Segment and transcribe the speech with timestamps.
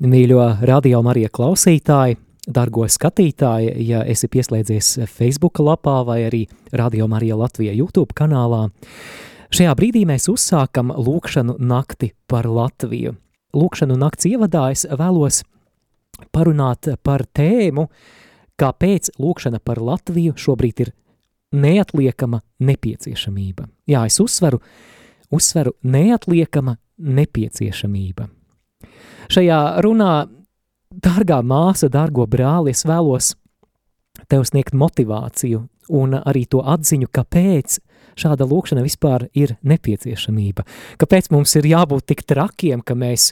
[0.00, 2.14] Mīļo radio Marija klausītāji,
[2.48, 6.40] dargo skatītāji, ja esi pieslēdzies Facebook lapā vai arī
[6.72, 8.62] Radio Marija Latvija YouTube kanālā,
[9.52, 13.12] šajā brīdī mēs uzsākam lūkšanu nakti par Latviju.
[13.52, 15.42] Lūkšanu nakts ievadā es vēlos
[16.32, 17.90] parunāt par tēmu,
[18.56, 20.96] kāpēc lūkšana par Latviju šobrīd ir
[21.52, 23.68] neatliekama nepieciešamība.
[23.84, 24.64] Jā, es uzsveru,
[25.28, 28.32] uzsveru neatliekama nepieciešamība.
[29.30, 30.24] Šajā runā,
[30.90, 33.36] dārgā māsa, dārgo brāli, es vēlos
[34.26, 35.60] tev sniegt motivāciju
[35.94, 37.76] un arī to atziņu, kāpēc
[38.18, 40.64] šāda lūkšana vispār ir nepieciešamība.
[40.98, 43.28] Kāpēc mums ir jābūt tik trakiem, ka mēs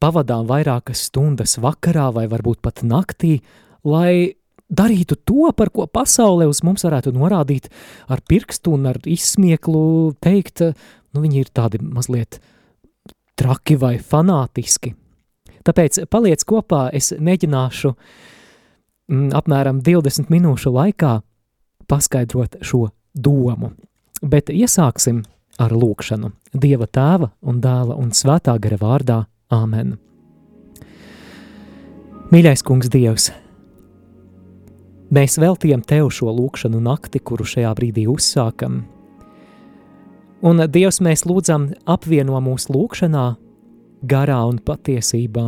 [0.00, 3.42] pavadām vairākas stundas vakarā vai varbūt pat naktī,
[3.84, 4.32] lai
[4.72, 7.68] darītu to, par ko pasaulē uz mums varētu norādīt
[8.08, 10.64] ar pirkstu un ar izsmieklu, teikt,
[11.12, 12.40] nu viņi ir tādi mazliet
[13.36, 14.96] traki vai fanātiski.
[15.62, 21.20] Tāpēc paliec kopā, es mēģināšu mm, apmēram 20 minūšu laikā
[21.90, 23.72] paskaidrot šo domu.
[24.22, 25.22] Bet iesāksim
[25.60, 29.18] ar lūkšanu Dieva tēva un dēla un svētā gara vārdā
[29.52, 29.96] Āmen.
[32.32, 33.28] Mīļais kungs Dievs,
[35.12, 38.78] mēs veltījam Tev šo lūkšanu nakti, kuru šajā brīdī uzsākam,
[40.40, 43.26] un Dievs mēs lūdzam apvieno mūsu lūkšanā
[44.02, 45.46] garā un patiesībā.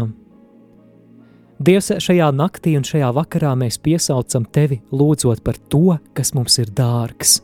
[1.65, 6.73] Dievs, šajā naktī un šajā vakarā mēs piesaucam tevi, lūdzot par to, kas mums ir
[6.75, 7.39] dārgs.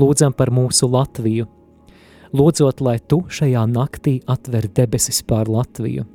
[0.00, 1.46] Lūdzam par mūsu Latviju,
[2.34, 6.06] lūdzot, lai tu šajā naktī atver debesis pār Latviju.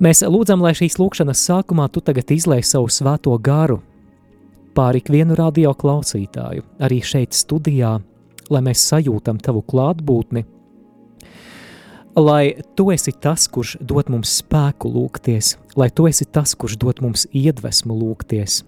[0.00, 3.80] Mēs lūdzam, lai šīs lūkšanas sākumā tu tagad izlai savu svēto garu
[4.74, 7.98] pār ikvienu radio klausītāju, arī šeit studijā,
[8.50, 10.46] lai mēs sajūtam tavu klātbūtni
[12.16, 17.02] lai tu esi tas, kurš dod mums spēku lūgties, lai tu esi tas, kurš dod
[17.04, 18.62] mums iedvesmu lūgties.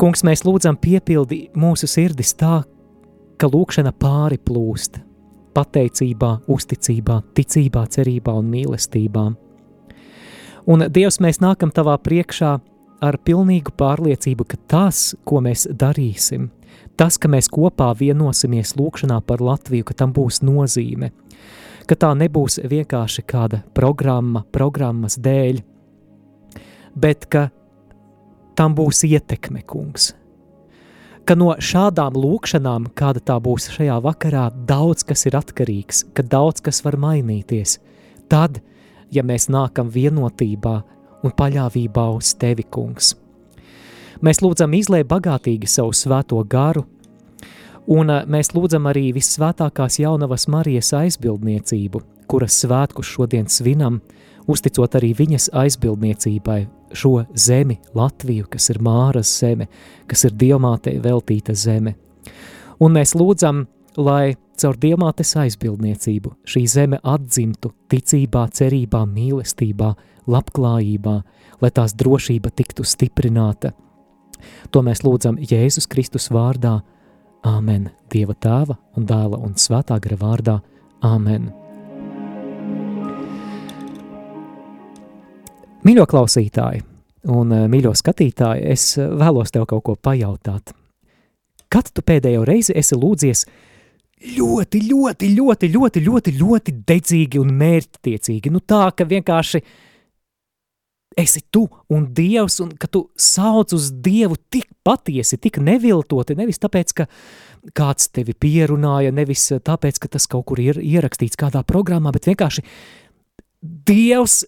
[0.00, 2.64] Kungs, mēs lūdzam piepildi mūsu sirdis tā,
[3.38, 4.98] ka lūkšana pāri plūst,
[5.54, 9.24] pateicībā, uzticībā, ticībā, cerībā un mīlestībā.
[10.64, 12.52] Un Dievs, mēs nākam tavā priekšā
[13.04, 16.48] ar pilnīgu pārliecību, ka tas, ko mēs darīsim,
[16.94, 21.10] Tas, ka mēs kopā vienosimies lūkšanā par Latviju, ka tam būs nozīme,
[21.90, 25.58] ka tā nebūs vienkārši kāda programma, programmas dēļ,
[26.94, 27.48] bet ka
[28.54, 30.12] tam būs ietekme, kungs.
[31.24, 36.60] Ka no šādām lūkšanām, kāda tā būs šajā vakarā, daudz kas ir atkarīgs, ka daudz
[36.62, 37.78] kas var mainīties.
[38.28, 38.60] Tad,
[39.10, 40.76] ja mēs nākam vienotībā
[41.24, 43.14] un paļāvībā uz tevi, kungs.
[44.24, 46.86] Mēs lūdzam izlēt bagātīgi savu svēto garu,
[47.92, 53.98] un eh, mēs lūdzam arī visvētākās jaunavas Marijas aizbildniecību, kuras svētkus šodien svinam,
[54.48, 56.56] uzticot arī viņas aizbildniecībai
[56.96, 59.68] šo zemi, Latviju, kas ir Māras zeme,
[60.08, 61.98] kas ir Dievmātei veltīta zeme.
[62.80, 63.66] Un mēs lūdzam,
[64.00, 69.94] lai caur Dievmātes aizbildniecību šī zeme atzimtu ticībā, cerībā, mīlestībā,
[70.32, 71.16] labklājībā,
[71.60, 73.76] lai tās drošība tiktu stiprināta–
[74.72, 76.78] To mēs lūdzam Jēzus Kristus vārdā.
[77.44, 77.90] Āmen.
[78.12, 80.56] Dieva tēva un dēla un svētā gara vārdā.
[81.04, 81.50] Āmen.
[85.84, 86.80] Mīļo klausītāji
[87.28, 90.72] un eh, mīļo skatītāji, es eh, vēlos tev kaut ko pajautāt.
[91.72, 93.44] Kad tu pēdējo reizi esi lūdzies
[94.38, 98.52] ļoti, ļoti, ļoti, ļoti, ļoti, ļoti dedzīgi un mērķtiecīgi?
[98.54, 99.60] Nu tā, ka vienkārši
[101.16, 106.60] esi tu un Dievs, un ka tu sauc uz Dievu tik patiesi, tik neviltoti, nevis
[106.62, 107.06] tāpēc, ka
[107.76, 112.64] kāds tevi pierunāja, nevis tāpēc, ka tas kaut kur ir ierakstīts kādā programmā, bet vienkārši
[113.64, 114.42] Dievs,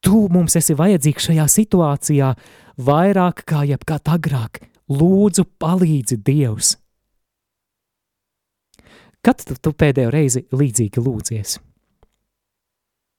[0.00, 2.34] tu mums esi vajadzīgs šajā situācijā
[2.80, 4.62] vairāk kā jebkad agrāk.
[4.90, 6.76] Lūdzu, palīdzi Dievs!
[9.20, 11.58] Kad tu pēdējo reizi līdzīgi lūdzies?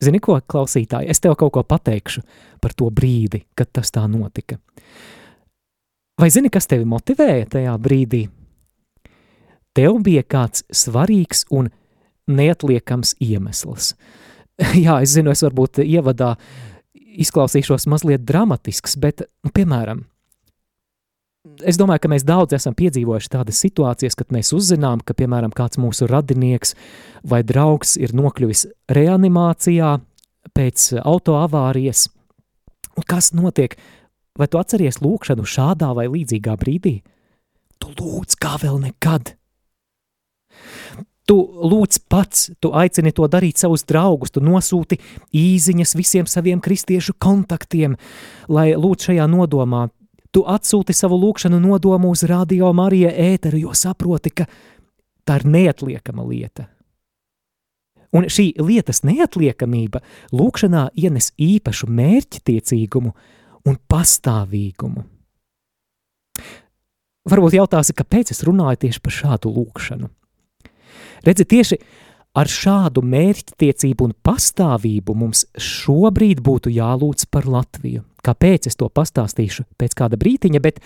[0.01, 2.23] Zini, ko klausītāji, es tev kaut ko pateikšu
[2.61, 4.57] par to brīdi, kad tas tā notika.
[6.21, 8.25] Vai zini, kas tevi motivēja tajā brīdī?
[9.77, 11.69] Tev bija kāds svarīgs un
[12.29, 13.93] neatliekams iemesls.
[14.85, 16.35] Jā, es zinu, es varbūt ievadā
[16.93, 20.05] izklausīšos mazliet dramatisks, bet, nu, piemēram,
[21.67, 25.79] es domāju, ka mēs daudz esam piedzīvojuši tādas situācijas, kad mēs uzzinām, ka, piemēram, kāds
[25.81, 26.75] mūsu radinieks
[27.27, 29.95] vai draugs ir nokļuvis reanimācijā
[30.57, 32.07] pēc autoavārijas.
[33.07, 33.77] Kas notiek?
[34.39, 37.01] Vai tu atceries lūkšanu šādā vai līdzīgā brīdī?
[37.81, 39.33] Tu lūdz kā vēl nekad.
[41.29, 44.97] Tu lūdz pats, tu aicini to darīt savus draugus, tu nosūti
[45.37, 47.95] īziņas visiem saviem kristiešu kontaktiem,
[48.51, 49.87] lai lūdz šajā nodomā.
[50.31, 54.47] Tu atsūti savu lūkšanu nodomu uz radio Marija ēteru, jo saproti, ka
[55.27, 56.69] tā ir neatliekama lieta.
[58.15, 60.01] Un šī lietas neatliekamība
[60.35, 63.11] lūkšanā ienes īpašu mērķtiecīgumu
[63.67, 65.03] un pastāvīgumu.
[67.31, 70.09] Varbūt jautāsi, kāpēc es runāju tieši par šādu lūkšanu.
[71.27, 71.77] Redzi, tieši
[72.37, 78.05] ar šādu mērķtiecību un pastāvību mums šobrīd būtu jālūdz par Latviju.
[78.23, 80.79] Kāpēc es to pastāstīšu pēc kāda brītiņa, bet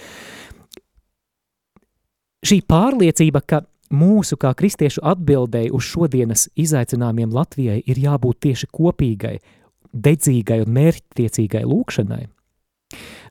[2.46, 3.62] šī pārliecība, ka
[3.94, 9.36] mūsu kā kristiešu atbildēji uz šodienas izaicinājumiem Latvijai ir jābūt tieši kopīgai,
[9.94, 12.24] dedzīgai un mērķtiecīgai lūkšanai.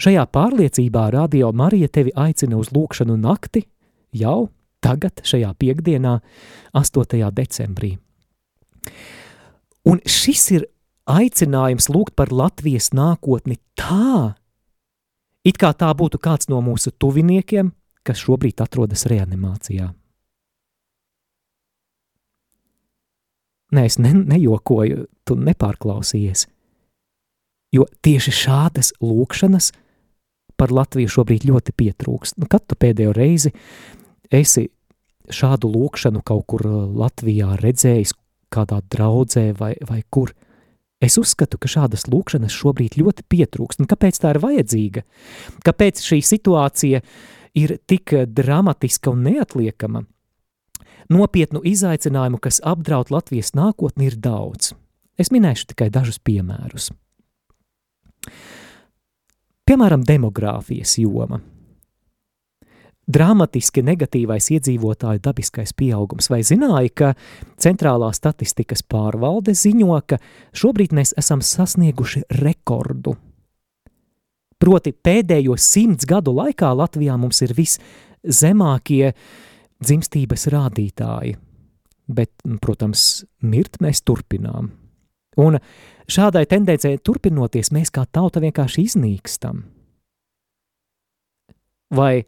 [0.02, 3.64] Šajā pārliecībā Radio Marija tevi aicina uz lūkšanu nakti
[4.14, 4.50] jau
[4.84, 6.19] tagad, šajā piekdienā,
[6.76, 7.31] 8.
[7.32, 7.94] decembrī.
[9.84, 10.69] Un šis ir
[11.10, 14.34] aicinājums lūgt par Latvijas nākotni tā,
[15.44, 17.72] it kā tā būtu kāds no mūsu tuviniekiem,
[18.04, 19.90] kas šobrīd atrodas reanimācijā.
[23.75, 26.46] Nē, es ne, nejokoju, tu nepārklausījies.
[27.75, 29.72] Jo tieši šādas lūkšanas
[30.60, 32.38] par Latviju šobrīd ļoti pietrūkst.
[32.38, 33.50] Nu, kad tu pēdējo reizi
[34.31, 34.69] esi
[35.32, 38.14] šādu lūkšanu kaut kur uh, Latvijā redzējis,
[38.54, 40.32] kādā draudzē vai, vai kur?
[41.04, 43.82] Es uzskatu, ka šādas lūkšanas šobrīd ļoti pietrūkst.
[43.82, 45.04] Un kāpēc tā ir vajadzīga?
[45.66, 47.02] Kāpēc šī situācija
[47.60, 50.04] ir tik dramatiska un neatliekama?
[51.12, 54.72] Nopietnu izaicinājumu, kas apdraud Latvijas nākotni, ir daudz.
[55.20, 56.88] Es minēšu tikai dažus piemērus.
[59.68, 61.42] Piemēram, demogrāfijas joma.
[63.04, 67.10] Dramatiski negatīvais iedzīvotāju dabiskais pieaugums, vai zināja, ka
[67.60, 70.18] Centrālā statistikas pārvalde ziņo, ka
[70.56, 73.18] šobrīd mēs esam sasnieguši rekordu.
[74.56, 79.12] Proti pēdējo simts gadu laikā Latvijā mums ir viszemākie
[79.84, 81.36] dzimstības rādītāji,
[82.08, 82.32] bet,
[82.64, 84.72] protams, mirt mēs turpinām.
[85.44, 85.58] Un
[86.08, 89.64] šādai tendencei turpinoties, mēs kā tauta vienkārši iznīkstam.
[91.94, 92.24] Vai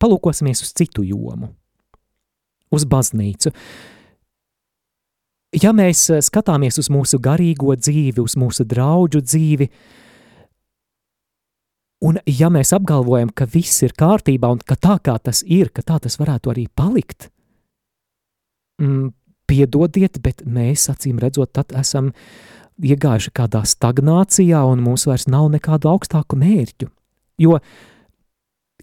[0.00, 1.52] palūkosimies uz citu jomu,
[2.72, 3.52] uz baznīcu.
[5.60, 9.70] Ja mēs eh, skatāmies uz mūsu garīgo dzīvi, uz mūsu draugu dzīvi,
[12.06, 15.82] un ja mēs apgalvojam, ka viss ir kārtībā un ka tā kā tas ir, ka
[15.82, 17.28] tā tas varētu arī palikt,
[18.80, 19.10] mm,
[19.50, 22.12] piedodiet, bet mēs, acīm redzot, tad esam
[22.80, 26.88] iegājuši kādā stagnācijā un mums vairs nav nekādu augstāku mērķu.
[27.40, 27.58] Jo,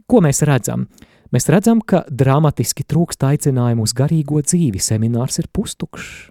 [0.07, 0.87] ko mēs redzam?
[1.35, 6.29] Mēs redzam, ka dramatiski trūkst aicinājumu uz garīgo dzīvi, seminārs ir pustukšs.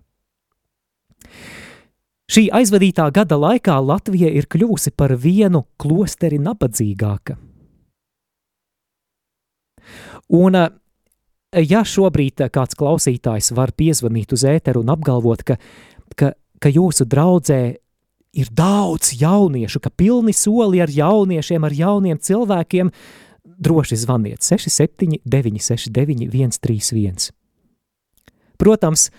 [2.26, 7.36] Šī aizvadītā gada laikā Latvija ir kļuvusi par vienu klosteri nabadzīgāka.
[10.34, 10.58] Un,
[11.54, 15.58] ja šobrīd kāds klausītājs var piezvanīt uz ēteru un apgalvot, ka,
[16.18, 17.60] ka, ka jūsu draudzē
[18.36, 22.90] ir daudz jauniešu, ka pilni soli ar jauniešiem, ar jauniem cilvēkiem,
[23.58, 27.30] droši zvaniet 67, 969, 131.
[28.56, 29.10] Protams,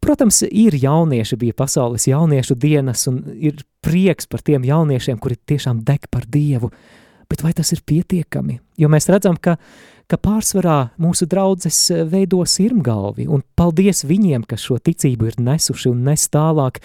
[0.00, 5.84] protams, ir jaunieši, bija pasaules jauniešu dienas, un ir prieks par tiem jauniešiem, kuri tiešām
[5.84, 6.70] deg par Dievu,
[7.30, 8.60] bet vai tas ir pietiekami?
[8.78, 9.56] Jo mēs redzam, ka,
[10.10, 11.78] ka pārsvarā mūsu draudzes
[12.10, 16.80] veido sirmgalvi, un paldies viņiem, kas šo ticību ir nesuši un nes tālāk.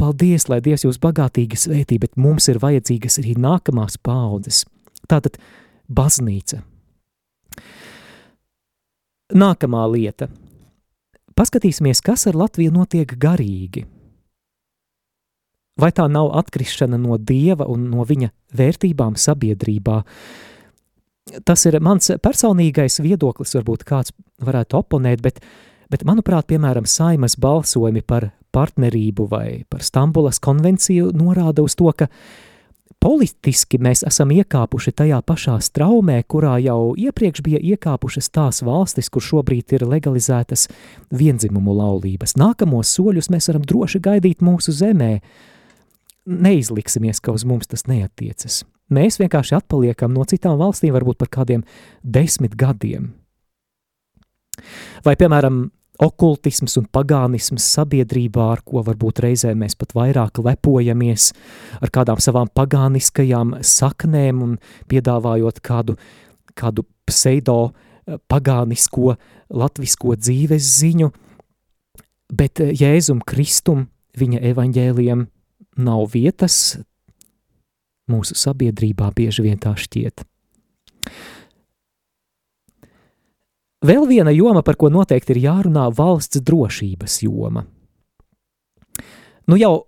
[0.00, 4.64] Paldies, lai Dievs jūs bagātīgi svētī, bet mums ir vajadzīgas arī nākamās paudzes.
[5.06, 5.38] Tātad
[5.88, 6.62] baznīca.
[9.34, 10.28] Nākamā lieta.
[11.36, 13.84] Paskatīsimies, kas ar Latviju notiek garīgi.
[15.76, 19.98] Vai tā nav atkrišana no Dieva un no viņa vērtībām sabiedrībā?
[21.44, 25.42] Tas ir mans personīgais viedoklis, varbūt kāds varētu oponēt, bet,
[25.92, 32.08] bet manuprāt, piemēram, saimas balsojumi par partnerību vai par Stambulas konvenciju norāda uz to, ka
[33.02, 39.22] Politiski mēs esam iekāpuši tajā pašā straumē, kurā jau iepriekš bija iekāpušas tās valstis, kur
[39.22, 40.66] šobrīd ir legalizētas
[41.14, 42.34] vienzimumu laulības.
[42.40, 45.12] Nākamos soļus mēs varam droši gaidīt mūsu zemē.
[46.26, 48.64] Neizliksimies, ka uz mums tas neatiecas.
[48.90, 51.62] Mēs vienkārši atpaliekam no citām valstīm varbūt par kādiem
[52.02, 53.12] desmit gadiem.
[55.04, 55.66] Vai, piemēram,
[56.02, 61.30] okultisms un pagānisms sabiedrībā, ar ko varbūt reizē mēs pat vairāk lepojamies,
[61.80, 64.56] ar kādām savām pagāniskajām saknēm un
[64.90, 65.96] piedāvājot kādu,
[66.54, 69.16] kādu pseido eh, pagānisko
[69.50, 71.12] latvisko dzīves ziņu,
[72.32, 73.86] bet Jēzum Kristum,
[74.16, 75.26] viņa evaņģēliem
[75.76, 76.78] nav vietas
[78.10, 80.24] mūsu sabiedrībā bieži vien tā šķiet.
[83.86, 87.66] Vēl viena joma, par ko noteikti ir jārunā, valsts drošības joma.
[89.46, 89.86] Nu jau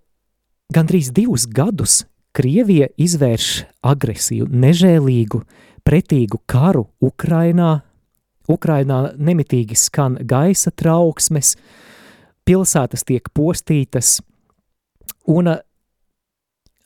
[0.74, 2.04] gandrīz divus gadus
[2.36, 3.48] Krievija izvērš
[3.82, 5.40] agresīvu, nežēlīgu,
[5.82, 7.80] pretīgu karu Ukrainā.
[8.48, 11.56] Ukrainā nemitīgi skan gaisa trauksmes,
[12.46, 14.20] pilsētas tiek postītas,
[15.26, 15.50] un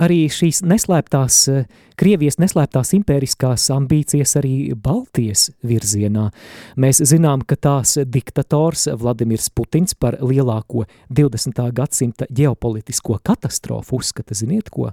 [0.00, 6.30] arī šīs neslēptās, eh, Krievijas neslēptās impēriskās ambīcijas arī Baltijas virzienā.
[6.76, 11.70] Mēs zinām, ka tās diktators Vladimirs Putins par lielāko 20.
[11.72, 14.92] gadsimta ģeopolitisko katastrofu uzskata, ziniet ko?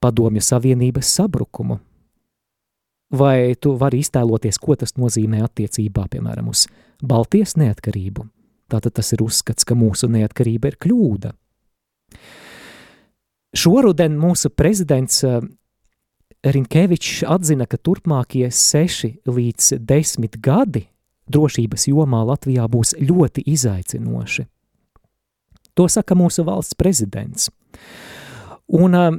[0.00, 1.80] Padomju Savienības sabrukumu.
[3.12, 6.66] Vai tu vari iztēloties, ko tas nozīmē attiecībā, piemēram, uz
[7.02, 8.26] Baltijas neatkarību?
[8.68, 11.32] Tātad tas ir uzskats, ka mūsu neatkarība ir kļūda.
[13.56, 15.40] Šoruden mūsu prezidents eh,
[16.46, 20.86] Rinkevičs atzina, ka turpmākie seši līdz desmit gadi
[21.32, 24.46] drošības jomā Latvijā būs ļoti izaicinoši.
[25.76, 27.50] To saka mūsu valsts prezidents.
[28.72, 29.18] Un um,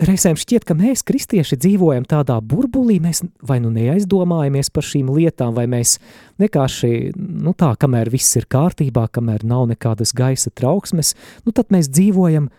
[0.00, 5.54] reizēm šķiet, ka mēs, kristieši, dzīvojam tādā burbulī, mēs vai nu neaizdomājamies par šīm lietām,
[5.56, 5.96] vai mēs
[6.40, 11.14] vienkārši, nu tā, kamēr viss ir kārtībā, kamēr nav nekādas gaisa trauksmes,
[11.46, 12.50] nu tad mēs dzīvojam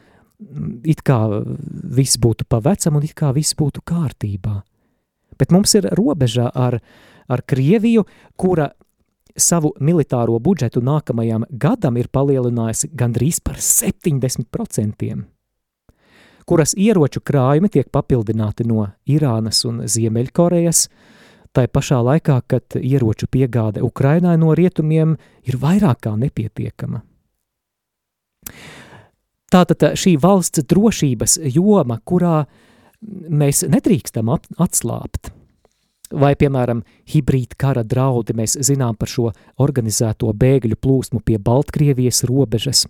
[0.87, 1.19] it kā
[1.95, 4.61] viss būtu pa vecam un it kā viss būtu kārtībā.
[5.39, 6.79] Bet mums ir robeža ar,
[7.31, 8.05] ar Krieviju,
[8.37, 8.71] kura
[9.37, 15.13] savu militāro budžetu nākamajam gadam ir palielinājusi gandrīz par 70%,
[16.45, 20.87] kuras ieroču krājumi tiek papildināti no Irānas un Ziemeļkorejas,
[21.51, 25.17] tai pašā laikā, kad ieroču piegāde Ukrainai no rietumiem
[25.47, 27.03] ir vairāk kā nepietiekama.
[29.51, 32.45] Tātad šī valsts drošības joma, kurā
[33.01, 35.31] mēs nedrīkstam atslābt,
[36.11, 39.31] vai, piemēram, hibrīda kara draudi, mēs zinām par šo
[39.63, 42.85] organizēto bēgļu plūsmu pie Baltkrievijas robežas.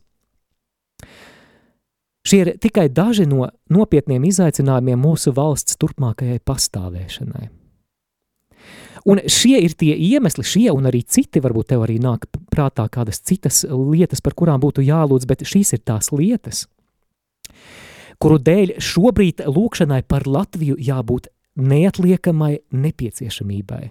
[2.21, 7.47] Šie ir tikai daži no nopietniem izaicinājumiem mūsu valsts turpmākajai pastāvēšanai.
[9.09, 13.21] Un šie ir tie iemesli, šie un arī citi, varbūt tev arī nāk prātā kādas
[13.23, 16.65] citas lietas, par kurām būtu jālūdz, bet šīs ir tās lietas,
[18.21, 23.83] kuru dēļ šobrīd lūkšanai par Latviju jābūt neatliekamai nepieciešamībai.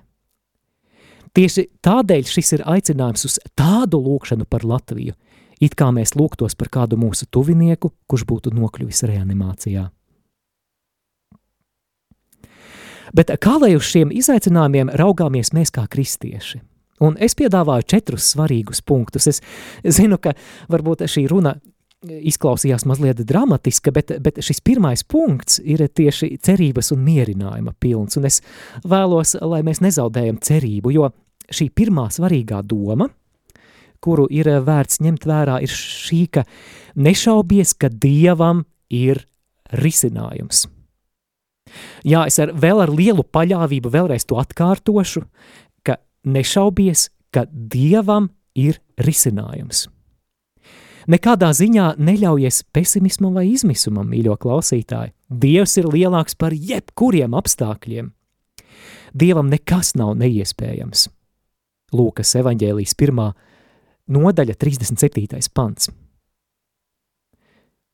[1.37, 5.15] Tieši tādēļ šis ir aicinājums uz tādu lūkšanu par Latviju,
[5.63, 9.87] it kā mēs lūgtos par kādu mūsu tuvinieku, kurš būtu nokļuvis reanimācijā.
[13.15, 16.63] Bet kā lai uz šiem izaicinājumiem raugāmies mēs kā kristieši?
[17.01, 19.29] Un es piedāvāju četrus svarīgus punktus.
[19.31, 19.43] Es
[19.97, 20.35] zinu, ka
[20.73, 21.55] varbūt šī runa
[22.01, 28.29] izklausījās mazliet dramatiska, bet, bet šis pirmais punkts ir tieši cerības un mierinājuma pilns, un
[28.29, 28.41] es
[28.89, 31.11] vēlos, lai mēs nezaudējam cerību, jo
[31.53, 33.11] šī pirmā svarīgā doma,
[34.01, 36.47] kuru ir vērts ņemt vērā, ir šī, ka
[36.97, 39.27] nešaubies, ka Dievam ir
[39.77, 40.65] risinājums.
[42.03, 45.23] Jā, es ar, vēl ar lielu paļāvību vēlreiz to atkārtošu,
[46.25, 49.89] nešaubies, ka Dievam ir risinājums.
[51.11, 55.15] Nekādā ziņā neļaujies pesimismam vai izmisumam, mīļo klausītāji.
[55.31, 58.11] Dievs ir lielāks par jebkuriem apstākļiem.
[59.17, 61.09] Dievam nekas nav neiespējams.
[61.97, 63.31] Lūkas evaņģēlijas pirmā
[64.13, 65.51] nodaļa 37.
[65.55, 65.91] pants.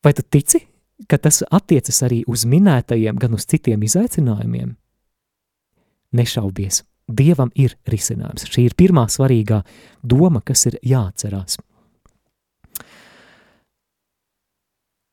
[0.05, 0.61] Vai tu tici,
[1.09, 4.77] ka tas attiecas arī uz minētajiem, gan uz citiem izaicinājumiem?
[6.17, 8.49] Nešaubies, Dievam ir risinājums.
[8.51, 9.61] Šī ir pirmā svarīgā
[10.03, 11.61] doma, kas ir jāatcerās.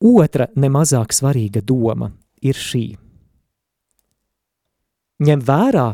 [0.03, 2.09] Otra nemazāk svarīga doma
[2.41, 2.85] ir šī.
[5.23, 5.87] Ņem vērā,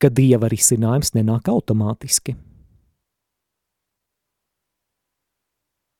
[0.00, 2.36] ka Dieva risinājums nenāk automātiski–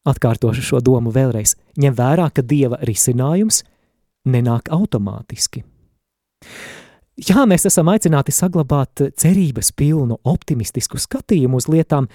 [0.09, 1.55] Atkārtošu šo domu vēlreiz.
[1.81, 3.63] Ņem vērā, ka Dieva risinājums
[4.25, 5.63] nenāk automātiski.
[7.21, 12.07] Jā, mēs esam aicināti saglabāt cerības pilnu, optimistisku skatījumu uz lietām,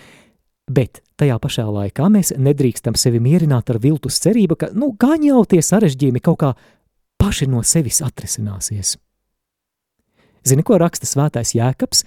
[0.65, 5.43] bet tajā pašā laikā mēs nedrīkstam sevi mierināt ar viltus cerību, ka, nu, gan jau
[5.45, 6.51] tie sarežģījumi kaut kā
[7.21, 8.95] paši no sevis atrisināsies.
[10.45, 12.03] Zini, ko raksta svētais Jēkabs?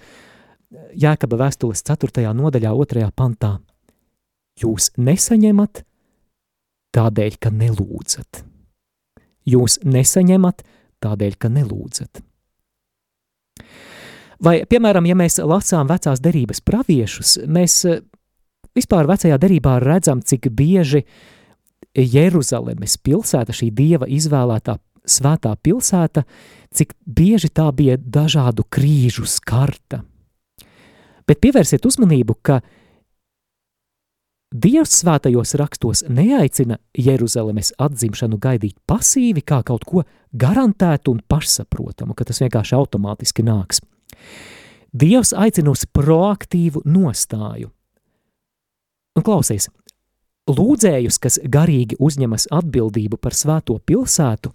[0.99, 2.27] Jēkaba vēstules 4.
[2.35, 3.09] nodaļā, 2.
[3.15, 3.57] pantā
[4.59, 5.83] jūs nesaņemat
[6.95, 8.43] tādēļ, ka nelūdzat.
[9.49, 10.65] Jūs nesaņemat
[11.03, 12.27] tādēļ, ka nelūdzat.
[14.43, 17.99] Vai, piemēram, ja mēs lasām vecās derības praviešus, mēs eh,
[18.77, 21.03] vispār vecajā derībā redzam, cik bieži
[21.95, 24.77] Jeruzalemes pilsēta, šī dieva izvēlētā
[25.09, 26.23] svētā pilsēta,
[26.75, 30.03] cik bieži tā bija dažādu krīžu skarta.
[31.27, 32.59] Bet pievērsiet uzmanību, ka
[34.49, 40.01] Dievs svētajos rakstos neaicina Jeruzalemes atzimšanu gaidīt pasīvi kā kaut ko
[40.33, 43.83] garantētu un pašsaprotamu, ka tas vienkārši automātiski nāks.
[44.89, 47.69] Dievs aicina uz proaktīvu nostāju.
[49.13, 49.69] Un klausies,
[50.49, 54.49] lūdzējus, kas garīgi uzņemas atbildību par svēto pilsētu,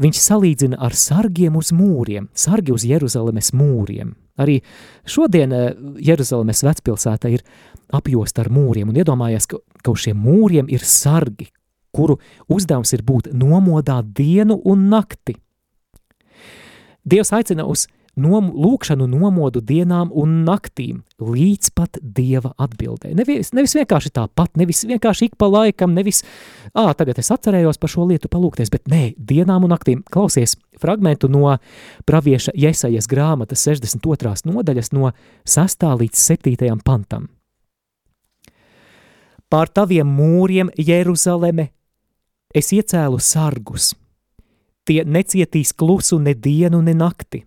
[0.00, 4.16] viņš salīdzina ar sargiem uz mūriem, sargi uz Jeruzalemes mūriem.
[4.40, 4.58] Arī
[5.06, 5.70] šodien eh,
[6.02, 7.44] Jeruzalemes vecpilsēta ir
[7.94, 11.50] apjosta ar mūriem, un iedomājies, ka, ka uz šiem mūriem ir sargi,
[11.94, 12.18] kuru
[12.50, 15.36] uzdevums ir būt nomodā dienu un nakti.
[17.04, 17.86] Dievs aicina uz
[18.20, 23.12] nom, lūkšanu nomodu dienām un naktīm, līdz pat Dieva atbildē.
[23.16, 26.22] Nevis, nevis vienkārši tāpat, nevis vienkārši ik pa laikam, nevis,
[26.72, 30.04] ā, tagad es atcerējos par šo lietu palūkties, bet nē, dienām un naktīm.
[30.14, 31.56] Klausies fragmentu no
[32.08, 34.34] pravieša Jesajas grāmatas 62.
[34.50, 35.12] nodaļas no
[35.48, 35.88] 6.
[36.02, 36.76] līdz 7.
[36.84, 37.28] pantam.
[39.50, 41.68] Pār taviem mūriem, Jeruzaleme,
[42.54, 43.92] es iecēlu sargus.
[44.84, 47.44] Tie necietīs klusu ne dienu, ne nakti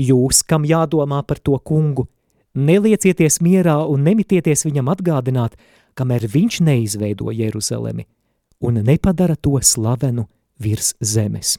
[0.00, 2.08] Jūs, kam jādomā par to kungu,
[2.54, 5.54] neliecieties mierā un nemitieties viņam atgādināt,
[5.94, 8.06] kamēr viņš neizveido Jeruzalemi
[8.64, 10.26] un nepadara to slavenu
[10.58, 11.58] virs zemes.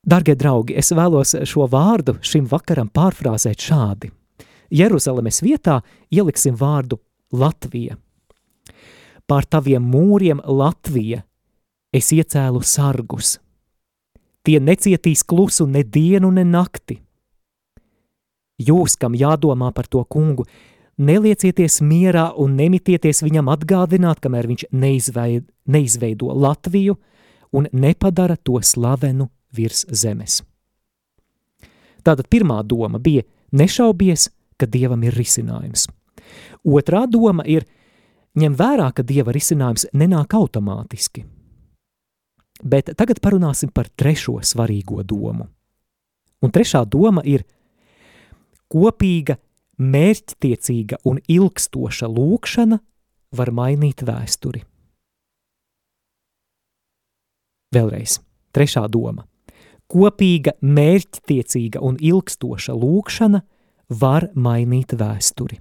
[0.00, 4.10] Dargie draugi, es vēlos šo vārdu šim vakaram pārfrāzēt šādi.
[4.72, 5.80] Jeruzalemes vietā
[6.12, 6.98] ieliksim vārdu
[7.32, 7.96] Latvija.
[9.28, 11.22] Pār taviem mūriem Latvija
[11.94, 13.38] es iecēlu sargus–
[14.46, 16.96] Tie necietīs klusu ne dienu, ne nakti.
[18.60, 20.46] Jūs, kam jādomā par to kungu,
[21.00, 26.96] neliecieties mierā un nemitieties viņam atgādināt, kamēr viņš neizveid, neizveido Latviju
[27.56, 30.40] un nepadara to slavenu virs zemes.
[32.04, 35.86] Tātad pirmā doma bija nešaubies, ka Dievam ir risinājums.
[36.64, 37.66] Otrā doma ir
[38.40, 41.26] ņem vērā, ka Dieva risinājums nenāk automātiski–
[42.62, 45.48] Bet tagad parunāsim par trešo svarīgo domu.
[46.40, 47.44] Un trešā doma ir
[48.72, 49.36] kopīga,
[49.80, 52.78] mērķtiecīga un ilgstoša lūkšana
[53.36, 54.62] var mainīt vēsturi.
[57.70, 58.18] Vēlreiz,
[58.52, 59.24] trešā doma.
[59.90, 63.40] Kopīga, mērķtiecīga un ilgstoša lūkšana
[64.00, 65.58] var mainīt vēsturi.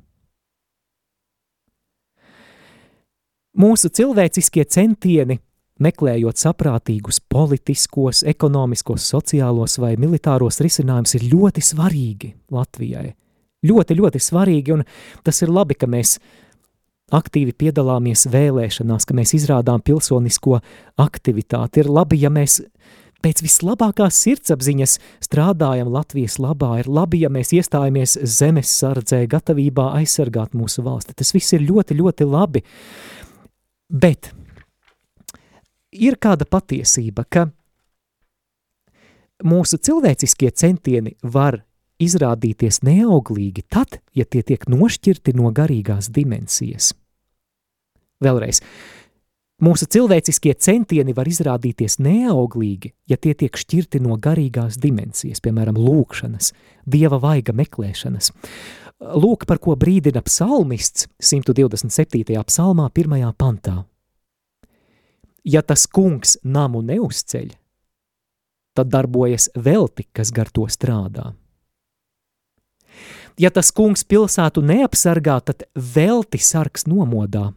[3.59, 5.39] Mūsu cilvēciskie centieni
[5.83, 13.13] meklējot saprātīgus politiskos, ekonomiskos, sociālos vai militāros risinājumus, ir ļoti svarīgi Latvijai.
[13.67, 14.85] Ļoti, ļoti svarīgi, un
[15.27, 16.17] tas ir labi, ka mēs
[17.11, 20.59] aktīvi piedalāmies vēlēšanās, ka mēs izrādām pilsonisko
[21.01, 21.83] aktivitāti.
[21.83, 22.59] Ir labi, ja mēs
[23.23, 30.55] pēc vislabākās sirdsapziņas strādājam Latvijas labā, ir labi, ja mēs iestājamies zemes sardzē, gatavībā aizsargāt
[30.55, 31.17] mūsu valsti.
[31.19, 32.63] Tas viss ir ļoti, ļoti labi.
[33.89, 34.31] Bet
[35.91, 37.47] ir kāda patiesība, ka
[39.45, 41.63] mūsu cilvēciskie centieni var
[41.99, 46.93] izrādīties neauglīgi tad, ja tie tiek nošķirti no garīgās dimensijas.
[48.23, 48.61] Vēlreiz,
[49.63, 56.53] mūsu cilvēciskie centieni var izrādīties neauglīgi, ja tie tiek šķirti no garīgās dimensijas, piemēram, lūkšanas,
[56.87, 58.33] dieva vaiga meklēšanas.
[58.99, 62.35] Lūk, par ko brīdina psalmists 127.
[62.43, 63.31] psalmā, 1.
[63.39, 63.77] pantā
[65.43, 67.51] ja tas kungs namu neuzceļ,
[68.77, 71.33] tad darbojas velti, kas gar to strādā.
[73.39, 77.53] Ja tas kungs pilsētu neapsargā, tad velti sargs nomodā.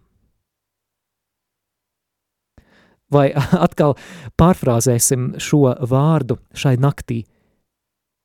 [3.12, 3.28] Vai
[3.66, 3.96] atkal
[4.38, 7.24] pārfrāzēsim šo vārdu šai naktī.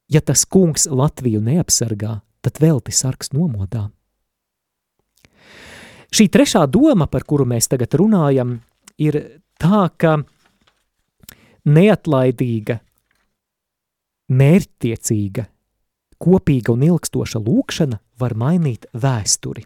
[0.07, 3.89] Ja tas kungs Latviju neapsargā, tad velti sargs nomodā.
[6.13, 8.61] Šī trešā doma, par kuru mēs tagad runājam,
[8.97, 9.17] ir
[9.61, 10.17] tā, ka
[11.67, 12.79] neatlaidīga,
[14.27, 15.47] mērķtiecīga,
[16.17, 19.65] kopīga un ilgstoša lūkšana var mainīt vēsturi.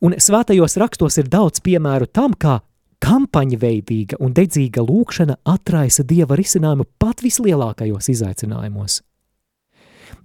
[0.00, 2.60] Un svētajos rakstos ir daudz piemēru tam, kā
[3.04, 9.00] kampaņveidīga un dedzīga lūkšana atraisa Dieva risinājumu pat vislielākajos izaicinājumos.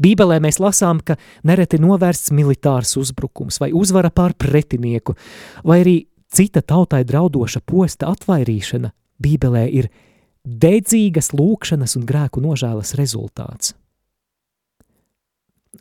[0.01, 1.15] Bībelē mēs lasām, ka
[1.47, 5.15] nereti novērsts militārs uzbrukums vai uzvara pār pretinieku,
[5.63, 5.95] vai arī
[6.34, 9.90] Cita tautai draudoša posta atvairīšana Bībelē ir
[10.46, 13.74] dedzīgas lūkšanas un grēku nožēlas rezultāts.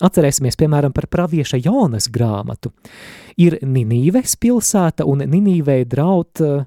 [0.03, 2.73] atcerēsimies, piemēram, par pravieša Jonas grāmatu.
[3.39, 6.65] Ir Ninīves pilsēta, un Ninīvei draud uh,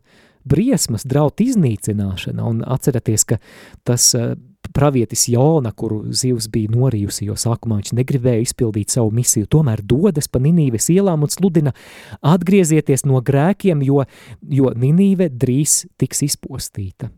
[0.48, 3.40] briesmas, draud iznīcināšana, un atcerieties, ka
[3.88, 4.36] tas uh,
[4.74, 10.30] pravietis Jona, kuru zivs bija norījusi, jo sākumā viņš negribēja izpildīt savu misiju, tomēr dodas
[10.32, 11.74] pa Ninīves ielām un sludina
[12.22, 14.04] atgriezieties no grēkiem, jo,
[14.42, 17.12] jo Ninīve drīz tiks izpostīta.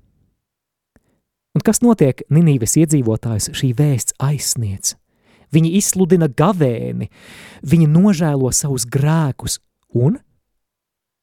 [1.57, 4.95] Un kas notiek Ninīves iedzīvotājs šī vēsts aizsniedz?
[5.49, 7.09] Viņi izsludina gavēni,
[7.65, 9.57] viņi nožēlo savus grēkus
[9.97, 10.19] un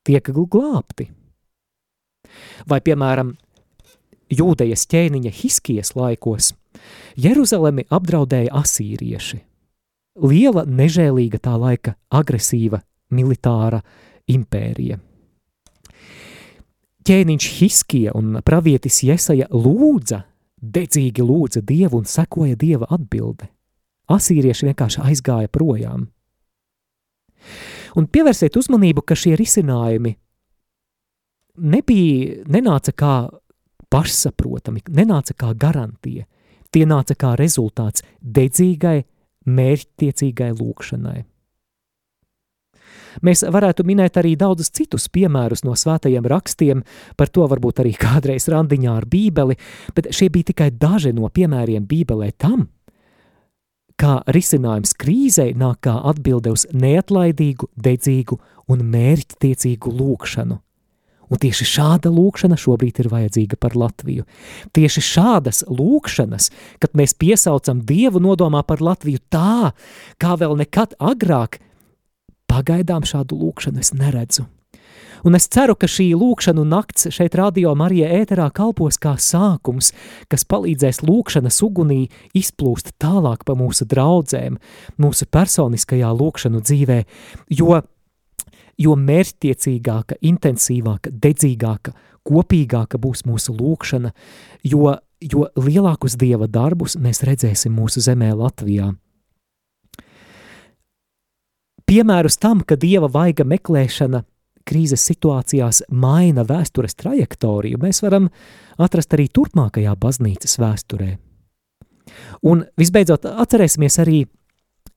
[0.06, 1.06] tiek glābti.
[2.66, 3.36] Vai, piemēram,
[4.32, 6.52] jūdejas ķēniņa Hiskijas laikos
[7.16, 9.40] Jeruzalemi apdraudēja asīrieši.
[10.26, 12.80] Liela, nežēlīga tā laika agresīva
[13.12, 13.82] militāra
[14.32, 14.98] impērija.
[17.06, 20.24] Ķēniņš Hiskija un pravietis Jesaja lūdza,
[20.58, 23.46] dedzīgi lūdza Dievu un sekoja Dieva atbilde.
[24.10, 26.08] Asīrieši vienkārši aizgāja projām.
[27.96, 30.16] Un pievērsiet uzmanību, ka šie risinājumi
[31.56, 33.14] nebija, nenāca kā
[33.92, 36.26] pašsaprotami, nenāca kā garantija.
[36.72, 39.04] Tie nāca kā rezultāts dedzīgai,
[39.46, 41.22] mērķtiecīgai lūkšanai.
[43.24, 46.82] Mēs varētu minēt arī daudzus citus piemērus no svētajiem rakstiem,
[47.16, 49.56] par to varbūt arī kādreiz randiņā ar bībeli,
[49.96, 52.68] bet šie bija tikai daži no piemēriem bībelē tam,
[53.96, 58.38] kā risinājums krīzei nāk kā atbilde uz neatlaidīgu, dedzīgu
[58.72, 60.60] un mērķtiecīgu lūkšanu.
[61.26, 64.26] Un tieši šāda lūkšana šobrīd ir vajadzīga par Latviju.
[64.76, 66.50] Tieši šādas lūkšanas,
[66.82, 69.72] kad mēs piesaucam Dievu nodomā par Latviju tā,
[70.22, 71.58] kā vēl nekad agrāk,
[72.46, 74.46] pagaidām šādu lūkšanu es neredzu.
[75.26, 79.90] Un es ceru, ka šī lūkšanu nakts šeit radio Marija ēterā kalpos kā sākums,
[80.30, 82.04] kas palīdzēs lūkšanas ugunī
[82.36, 84.60] izplūst tālāk pa mūsu draudzēm,
[85.02, 87.00] mūsu personiskajā lūkšanu dzīvē,
[87.58, 87.80] jo
[88.80, 91.94] jo mērķtiecīgāka, intensīvāka, dedzīgāka,
[92.26, 94.12] kopīgāka būs mūsu lūkšana,
[94.66, 98.92] jo, jo lielākus dieva darbus mēs redzēsim mūsu zemē Latvijā.
[101.86, 104.24] Piemērus tam, ka dieva vaiga meklēšana
[104.66, 108.26] krīzes situācijās maina vēstures trajektoriju, mēs varam
[108.82, 111.12] atrast arī turpmākajā baznīcas vēsturē.
[112.46, 114.24] Un visbeidzot, atcerēsimies arī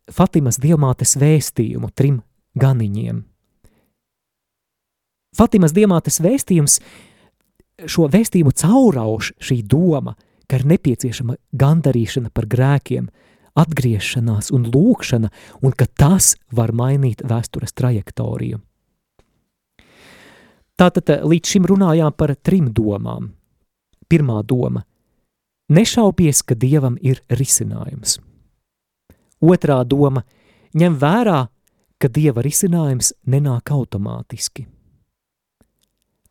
[0.09, 2.23] Fatimas diamātes vēstījumu trim
[2.57, 3.21] ganiņiem.
[5.35, 6.79] Fatimas diamātes vēstījums,
[7.85, 10.15] šo vēstījumu caurauž šī doma,
[10.49, 13.09] ka ir nepieciešama gandarīšana par grēkiem,
[13.59, 15.29] atgriešanās un lūkšana,
[15.61, 18.61] un ka tas var mainīt vēstures trajektoriju.
[20.79, 23.33] Tātad eh, līdz šim runājām par trim domām.
[24.09, 24.85] Pirmā doma–
[25.77, 28.17] nešaubies, ka Dievam ir risinājums.
[29.43, 30.25] Otrā doma–
[30.79, 31.43] ņem vērā,
[31.99, 34.65] ka Dieva risinājums nenāk automātiski–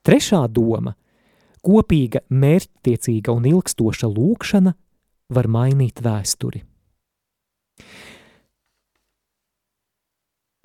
[0.07, 0.95] Trešā doma-
[1.67, 4.75] kopīga, mērķtiecīga un ilgstoša lūkšana
[5.31, 6.63] var mainīt vēsturi.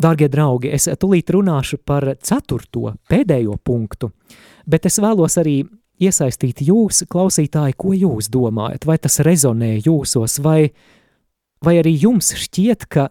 [0.04, 4.12] Dārgie draugi, es tūlīt runāšu par ceturto, pēdējo punktu,
[4.68, 5.62] bet es vēlos arī
[6.02, 10.74] iesaistīt jūs, klausītāji, ko jūs domājat, vai tas rezonē jūsos, vai,
[11.64, 13.10] vai arī jums šķiet, ka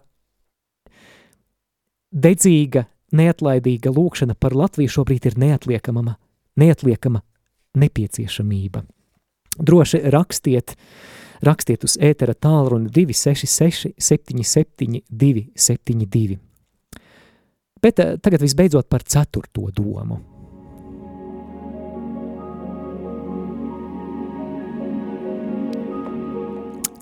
[2.13, 6.17] dedzīga, neatlaidīga lūkšana par Latviju šobrīd ir neatliekama
[6.55, 7.21] neatliekama
[7.77, 8.83] nepieciešamība.
[9.57, 10.75] Droši rakstiet,
[11.45, 16.37] rakstiet uz ētera tālruni 266 77 272.
[17.83, 20.19] Bet eh, tagad visbeidzot par ceturto domu.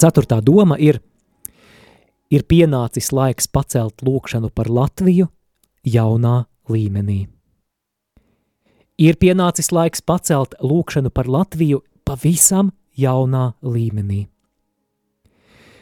[0.01, 0.97] Ceturtā doma ir,
[2.33, 5.27] ir pienācis laiks pacelt lūkšanu par Latviju
[5.87, 7.25] jaunā līmenī.
[9.01, 14.27] Ir pienācis laiks pacelt lūkšanu par Latviju pavisam jaunā līmenī.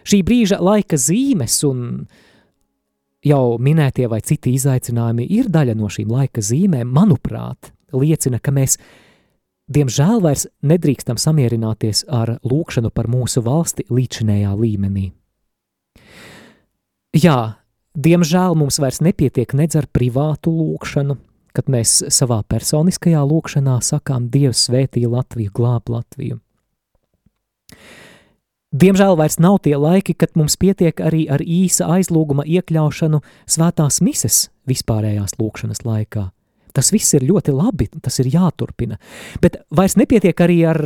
[0.08, 2.08] Šī brīža laika zīmes un
[3.26, 8.78] jau minētie vai citi izaicinājumi ir daļa no šīm laika zīmēm, manuprāt, liecina, ka mēs
[9.70, 15.10] diemžēl vairs nedrīkstam samierināties ar lūkšanu par mūsu valsti līdzinējā līmenī.
[17.20, 17.59] Jā,
[18.00, 21.18] diemžēl mums vairs nepietiek nedz ar privātu lūkšanu,
[21.56, 26.40] kad mēs savā personiskajā lūkšanā sakām Dievs svētī Latviju, glāb Latviju.
[28.70, 34.44] Diemžēl vairs nav tie laiki, kad mums pietiek arī ar īsa aizlūguma iekļaušanu svētās mises
[34.70, 36.28] vispārējās lūkšanas laikā.
[36.78, 39.00] Tas viss ir ļoti labi, tas ir jāturpina,
[39.42, 40.82] bet vairs nepietiek arī ar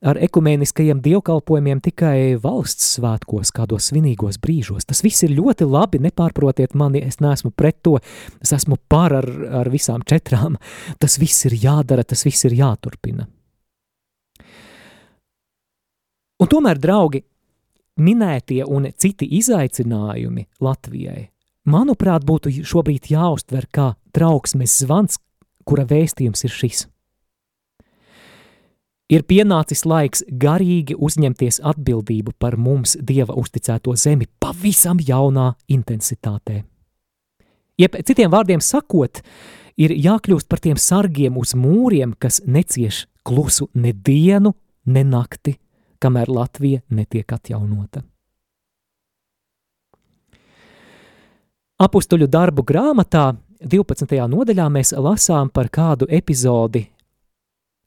[0.00, 4.86] ar ekumēniskajiem dievkalpojumiem tikai valsts svētkos, kādos svinīgos brīžos.
[4.88, 7.98] Tas viss ir ļoti labi, nepārprotiet mani, es neesmu pret to,
[8.40, 9.28] es esmu par ar,
[9.60, 10.56] ar visām četrām.
[11.00, 13.28] Tas viss ir jādara, tas viss ir jāturpina.
[16.40, 17.20] Un tomēr, draugi,
[18.00, 21.26] minētie un citi izaicinājumi Latvijai,
[21.68, 25.20] manuprāt, būtu šobrīd jāuztver kā trauksmes zvans,
[25.68, 26.86] kura vēstījums ir šis–
[29.10, 36.60] Ir pienācis laiks garīgi uzņemties atbildību par mums Dieva uzticēto zemi pavisam jaunā intensitātē.
[37.80, 39.22] Jeb citiem vārdiem sakot,
[39.74, 44.54] ir jākļūst par tiem sargiem uz mūriem, kas necieš klusu ne dienu,
[44.86, 45.56] ne nakti,
[45.98, 48.04] kamēr Latvija netiek atjaunota.
[51.80, 53.32] Apustuļu darbu grāmatā
[53.64, 54.22] 12.
[54.30, 56.86] nodaļā mēs lasām par kādu epizodi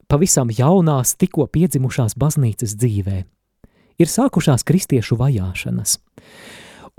[0.08, 3.22] pavisam jaunās, tikko piedzimušās baznīcas dzīvē.
[4.02, 5.98] Ir sākušās kristiešu vajāšanas.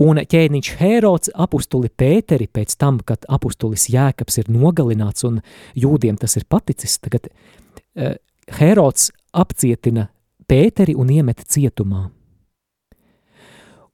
[0.05, 5.39] Un ķēniņš Hērods apustuli Pēteri pēc tam, kad apustulis Jēkabs ir nogalināts un
[5.79, 8.17] jūdiem tas ir paticis, tagad uh,
[8.59, 10.09] Hērods apcietina
[10.47, 12.09] Pēteri un iemet cietumā.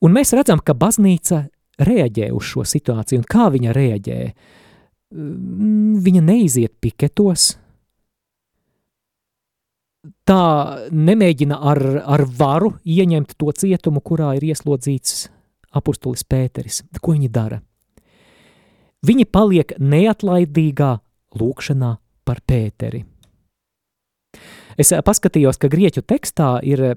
[0.02, 1.46] Un mēs redzam, ka baznīca
[1.82, 4.20] reaģē uz šo situāciju, un kā viņa reaģē?
[5.12, 7.52] Viņa neiziet piketos,
[10.26, 15.28] tā nemēģina ar, ar varu ieņemt to cietumu, kurā ir ieslodzīts
[15.78, 16.82] apustulis Pēteris.
[17.02, 17.62] Ko viņi dara?
[19.06, 20.92] Viņi paliek neatlaidīgā
[21.40, 23.06] lūkšanā par Pēteri.
[24.80, 26.96] Es paskatījos, ka grieķu tekstā ir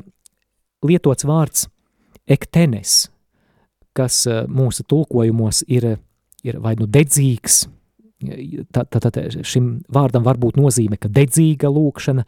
[0.84, 1.66] lietots vārds
[2.30, 3.08] ektenes,
[3.96, 5.96] kas mūsu tulkojumos ir,
[6.44, 7.64] ir vai nu dedzīgs,
[8.74, 12.24] Tātad šim vārdam var būt nozīme, ka dedzīga lūkšana,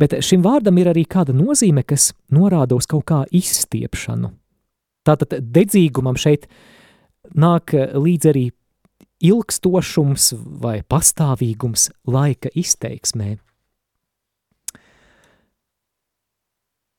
[0.00, 4.32] bet šim vārdam ir arī kāda nozīme, kas norāda uz kaut kā izstiepšanu.
[5.06, 6.48] Tātad dedzīgumam šeit
[7.34, 8.46] nāk līdz arī
[9.26, 13.36] ilgstošums vai pastāvīgums laika izteiksmē.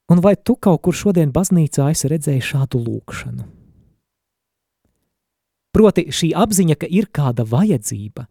[0.08, 3.57] Un vai tu kaut kur šodien baznīcā esi redzējis šādu lūkšanu?
[5.78, 8.24] Proti, šī apziņa, ka ir kāda vajadzība,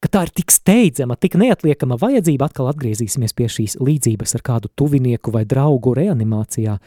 [0.00, 4.70] ka tā ir tik steidzama, tik neatliekama vajadzība, atkal atgriezīsimies pie šīs līdzības ar kādu
[4.72, 6.78] tuvinieku vai draugu reanimācijā,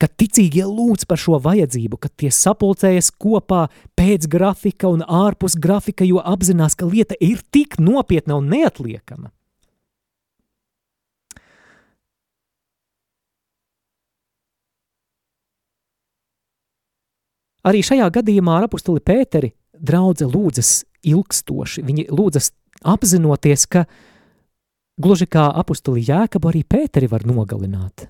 [0.00, 3.66] ka ticīgie lūdz par šo vajadzību, ka tie sapulcējas kopā
[3.98, 9.34] pēc grafika un ārpus grafika, jo apzinās, ka lieta ir tik nopietna un neatliekama.
[17.62, 21.84] Arī šajā gadījumā ar apustuli Pēteri draudze lūdzas ilgstoši.
[21.86, 22.50] Viņi lūdzas
[22.82, 23.84] apzinoties, ka
[25.02, 28.08] gluži kā apustuli Jēkabu arī Pēteri var nogalināt.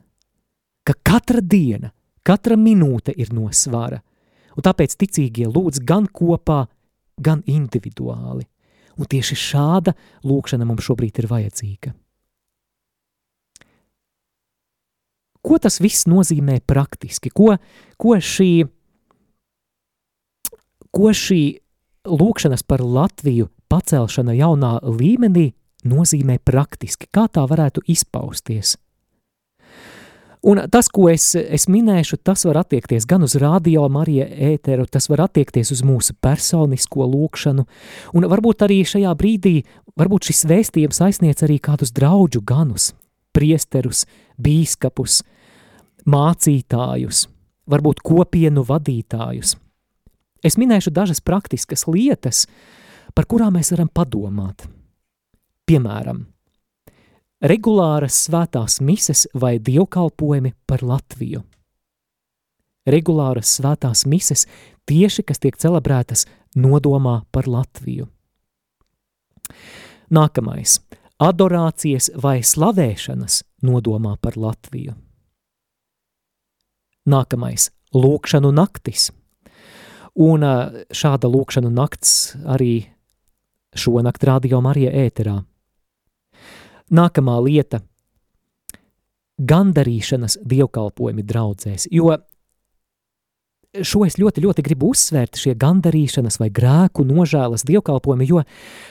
[0.83, 1.93] Ka katra diena,
[2.25, 4.01] katra minūte ir no svara,
[4.57, 6.65] un tāpēc ticīgie lūdz gan kopā,
[7.21, 8.49] gan individuāli.
[9.01, 9.95] Un tieši šāda
[10.29, 11.93] lūkšana mums šobrīd ir vajadzīga.
[15.43, 17.33] Ko tas viss nozīmē praktiski?
[17.35, 17.57] Ko,
[17.99, 18.51] ko šī
[20.93, 21.43] ko šī
[22.09, 25.53] lūkšanas par Latviju pacelšana jaunā līmenī
[25.89, 28.77] nozīmē praktiski, kā tā varētu izpausties.
[30.43, 35.07] Un tas, ko es, es minēšu, tas var attiekties gan uz radio Marija ēteru, tas
[35.07, 37.65] var attiekties uz mūsu personisko lūkšanu,
[38.19, 39.61] un varbūt arī šajā brīdī,
[39.99, 42.91] varbūt šis vēstījums aizsniec arī kādus draudžu ganus,
[43.31, 44.03] priesterus,
[44.43, 45.23] bīskapus,
[46.11, 47.29] mācītājus,
[47.71, 49.55] varbūt kopienu vadītājus–
[50.43, 52.47] Es minēšu dažas praktiskas lietas,
[53.15, 54.67] par kurām mēs varam padomāt.
[55.71, 56.25] Piemēram,
[57.47, 61.45] regulāras svētās mises vai dievkalpojumi par Latviju.
[62.91, 64.49] Regulāras svētās mises
[64.91, 66.27] tieši, kas tiek celebrētas
[66.59, 68.09] nodomā par Latviju.
[70.11, 70.81] Nākamais–
[71.31, 74.99] adorācijas vai slavēšanas nodomā par Latviju.
[77.07, 77.71] Nākamais–
[78.03, 79.13] lūkšanu naktis–
[80.21, 80.45] Un
[80.93, 82.85] šāda lūkšana nakts arī
[83.73, 85.39] šonakt radio Marija ēterā.
[86.93, 87.81] Nākamā lieta–
[89.43, 92.13] gandarīšanas dievkalpojumi draudzēs, jo
[93.73, 98.43] šo es ļoti, ļoti gribu uzsvērt, šie gandarīšanas vai grēku nožēlas dievkalpojumi, jo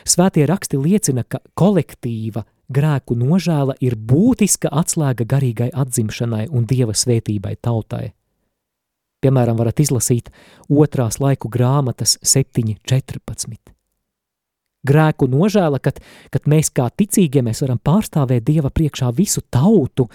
[0.10, 7.58] svētie raksti liecina, ka kolektīva grēku nožēla ir būtiska atslēga garīgai atzimšanai un dieva svētībai
[7.62, 8.12] tautai.
[9.22, 10.32] Piemēram, varat izlasīt
[10.70, 13.60] otrās laiku grāmatas 7.14.
[14.82, 16.00] grēku nožēla, kad,
[16.34, 20.08] kad mēs kā ticīgie mēs varam pārstāvēt Dieva priekšā visu tautu,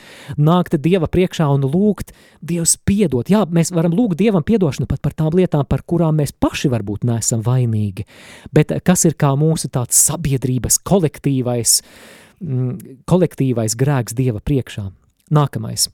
[0.42, 2.11] nākt Dieva priekšā un lūgt
[2.42, 3.31] Dievs piedot.
[3.31, 7.07] Jā, mēs varam lūgt Dievam piedošanu pat par tām lietām, par kurām mēs paši varbūt
[7.07, 8.09] neesam vainīgi,
[8.51, 11.79] bet kas ir kā mūsu tāds sabiedrības kolektīvais,
[12.42, 14.88] mm, kolektīvais grēks Dieva priekšā.
[15.31, 15.87] Nākamais.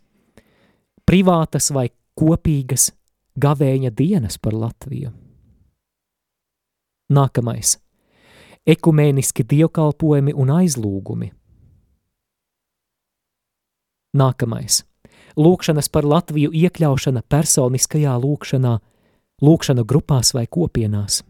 [1.05, 2.90] Privātas vai kopīgas
[3.38, 5.12] gavēņa dienas par Latviju.
[7.12, 7.76] Nākamais-
[8.74, 11.32] ekumēniski dievkalpojumi un aizlūgumi.
[14.16, 14.82] Nākamais-
[15.44, 18.78] lūkšanas par Latviju iekļaušana personiskajā lūkšanā,
[19.42, 21.22] lūkšanu grupās vai kopienās.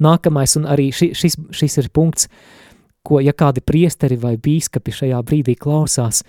[0.00, 2.28] Nākamais, un arī ši, šis, šis ir punkts,
[3.06, 6.22] ko, ja kādi priesteri vai bīskapi šajā brīdī klausās,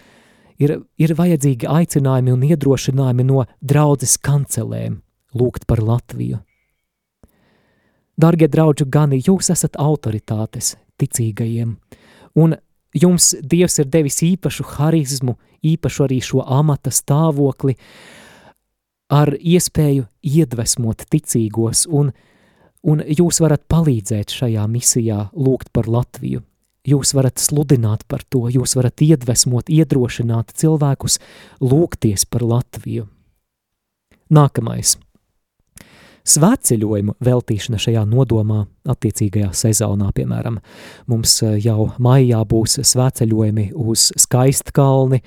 [0.60, 5.02] ir, ir vajadzīgi aicinājumi un iedrošinājumi no draudzes kancelēm
[5.36, 6.40] lūgt par Latviju.
[8.16, 11.76] Dargie draugi, gani jūs esat autoritātes ticīgajiem,
[12.40, 12.56] un
[12.96, 17.76] jums Dievs ir devis īpašu harizmu, īpašu arī šo amata stāvokli,
[19.12, 22.14] ar iespēju iedvesmot ticīgos, un,
[22.88, 26.46] un jūs varat palīdzēt šajā misijā lūgt par Latviju.
[26.86, 31.18] Jūs varat sludināt par to, jūs varat iedvesmot, iedrošināt cilvēkus
[31.64, 33.08] lūgties par Latviju.
[34.34, 34.96] Nākamais.
[36.26, 40.58] Svētceļojumu veltīšana šajā nodomā attiecīgajā sezonā, piemēram,
[41.10, 45.22] mums eh, jau maijā būs svētceļojumi uz Skaistkalni,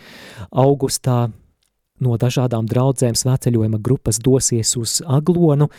[0.51, 1.29] augustā
[2.03, 5.71] no dažādām draudzēm svētceļojuma grupas dosies uz Aglonu,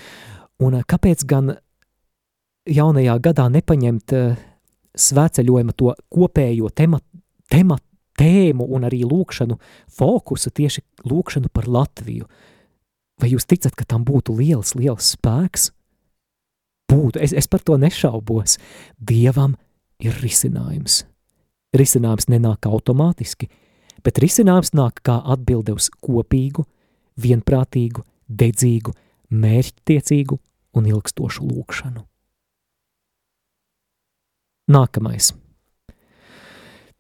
[0.64, 1.58] un eh, kāpēc gan
[2.70, 4.40] jaunajā gadā nepaņemt eh,
[4.96, 7.86] svētceļojuma to kopējo tematu, tematu,
[8.20, 9.56] tēmu un arī lūkšanu
[9.96, 12.28] fokusu tieši lūkšanu par Latviju,
[13.20, 15.70] Vai jūs ticat, ka tam būtu liels, liels spēks?
[16.90, 18.58] Būtu, es, es par to nešaubos.
[18.98, 19.58] Dievam
[20.02, 21.04] ir risinājums.
[21.76, 23.50] Risinājums nenāk automātiski,
[24.02, 26.64] bet risinājums nāk kā atbilde uz kopīgu,
[27.20, 28.96] vienprātīgu, dedzīgu,
[29.30, 30.40] mērķtiecīgu
[30.80, 32.08] un ilgstošu lūkšanu.
[34.70, 35.32] Nākamais.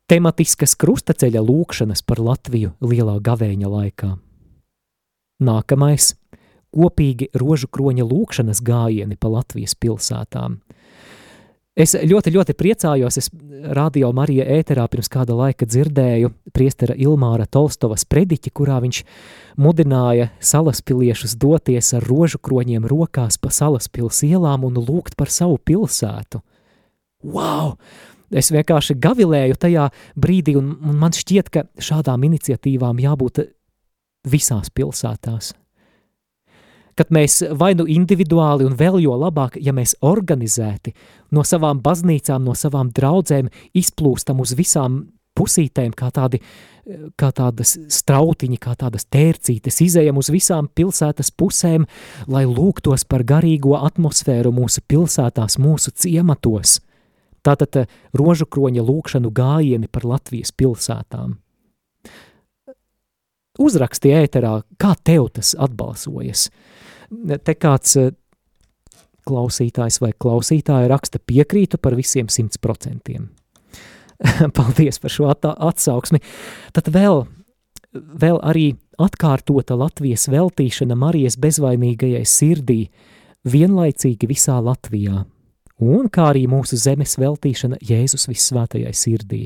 [0.10, 4.16] Tematiskas krustaceļa lūkšanas par Latviju lielā gavēņa laikā–
[5.40, 6.14] Nākamais–
[6.76, 10.60] kopīgi rožu kroņa lūkšanas gājieni pa Latvijas pilsētām.
[11.80, 13.30] Es ļoti, ļoti priecājos, es
[13.72, 19.00] radio Marija ēterā pirms kāda laika dzirdēju priestera Ilmāra Tolstovas prediķi, kurā viņš
[19.64, 26.44] mudināja salaspiliešus doties ar rožu kroņiem rokās pa salaspils ielām un lūgt par savu pilsētu.
[27.24, 27.76] Wow!
[28.30, 29.88] Es vienkārši gavilēju tajā
[30.20, 33.42] brīdī, un, un man šķiet, ka šādām iniciatīvām jābūt
[34.30, 35.54] visās pilsētās.
[37.00, 40.94] Kad mēs vai nu individuāli, un vēl jo labāk, ja mēs organizēti
[41.32, 45.06] no savām baznīcām, no savām draudzēm izplūstam uz visām
[45.40, 46.42] pusītēm, kā, tādi,
[47.18, 51.88] kā tādas strautiņi, kā tādas tērcītes, izējam uz visām pilsētas pusēm,
[52.28, 56.82] lai lūgtos par garīgo atmosfēru mūsu pilsētās, mūsu ciematos.
[57.46, 57.86] Tātad
[58.18, 61.38] rožu kroņa lūkšanu gājieni par Latvijas pilsētām
[63.60, 66.48] uzrakstīja ēterā, kā tev tas atbalsojas.
[67.44, 68.14] Te kāds eh,
[69.28, 73.30] klausītājs vai klausītāja raksta piekrītu par visiem simts procentiem.
[74.58, 76.22] Paldies par šo atsauksmi.
[76.76, 77.24] Tad vēl,
[77.94, 82.82] vēl arī atkārtota Latvijas veltīšana Marijas bezvainīgajai sirdī
[83.48, 85.24] vienlaicīgi visā Latvijā,
[85.80, 89.44] un kā arī mūsu zemes veltīšana Jēzus vissvētajai sirdī.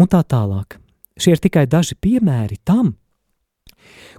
[0.00, 0.78] Un tā tālāk.
[1.14, 2.96] Šie ir tikai daži piemēri tam,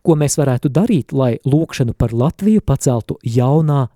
[0.05, 3.87] ko mēs varētu darīt, lai lūkšanu par Latviju paceltu jaunā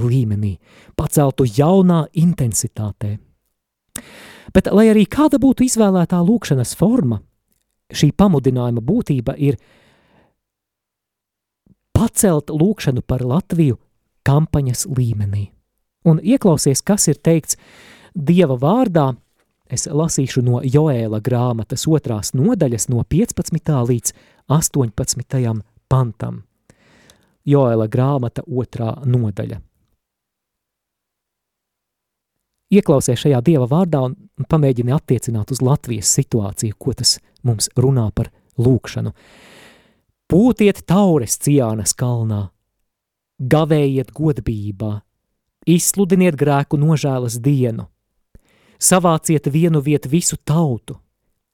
[0.00, 0.56] līmenī,
[0.96, 3.16] paceltu jaunā intensitātē.
[4.54, 7.20] Bet, lai arī kāda būtu izvēlētā lūkšanas forma,
[7.92, 9.58] šī pamudinājuma būtība ir
[11.96, 13.76] pacelt lūkšanu par Latviju
[14.24, 15.55] kampaņas līmenī.
[16.06, 17.58] Un ieklausies, kas ir teikts
[18.14, 19.12] Dieva vārdā
[19.66, 23.72] Es lasīšu no Joēla grāmatas otrās nodaļas no 15.
[23.90, 24.12] līdz
[24.46, 25.62] 18.
[25.90, 26.44] pantam.
[27.46, 29.58] Joēla grāmata otrā nodaļa.
[32.76, 38.30] Ieklausies šajā Dieva vārdā un pamēģini attiecināt uz Latvijas situāciju, ko tas mums runā par
[38.58, 39.12] lūkšanu.
[40.30, 42.48] Pūtiet taures Cijānas kalnā,
[43.38, 44.92] gavējiet godbībā,
[45.66, 47.90] izsludiniet grēku nožēlas dienu–
[48.78, 50.98] savāciet vienu vietu visu tautu,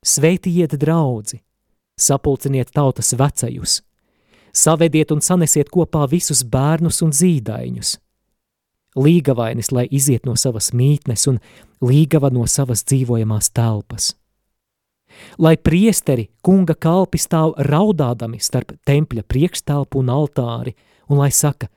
[0.05, 1.41] sveitiet draudzi,
[1.99, 3.81] sapulciniet tautas vecajus,
[4.53, 7.99] savediet un sanesiet kopā visus bērnus un zīdaiņus.
[8.93, 11.39] līgavainis, lai iziet no savas mītnes un
[11.81, 14.17] līgava no savas dzīvojamās telpas.
[15.39, 20.75] Lai priesteri kunga kalpi stāv raudādami starp tempļa priekštelpu un altāri,
[21.09, 21.69] un lai saka,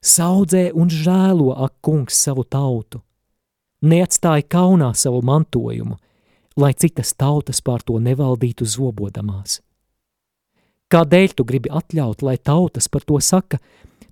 [0.00, 3.02] saudzē un žēlo, ak, kungs, savu tautu,
[3.84, 5.98] neatstāja kaunā savu mantojumu,
[6.60, 9.60] lai citas tautas pār to nevaldītu zobodamās.
[10.90, 13.60] Kādēļ tu gribi atļaut, lai tautas par to saka,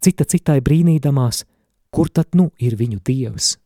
[0.00, 1.42] cita citai brīnīdamās,
[1.90, 3.56] kur tad nu ir viņu dievs?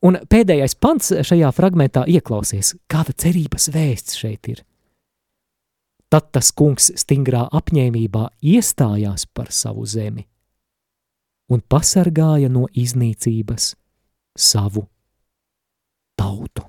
[0.00, 4.62] Un pēdējais pants šajā fragmentā ieklausies, kāda cerības vēsts šeit ir.
[6.10, 10.29] Tad tas kungs stingrā apņēmībā iestājās par savu zemi
[11.50, 13.74] un pasargāja no iznīcības
[14.38, 14.86] savu
[16.18, 16.64] tautu.